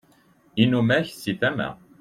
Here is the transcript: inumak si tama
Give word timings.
inumak 0.63 1.05
si 1.19 1.31
tama 1.41 1.67